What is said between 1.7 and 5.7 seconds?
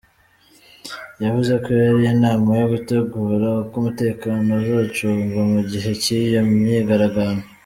yari inama yo gutegura uko umutekano uzacungwa mu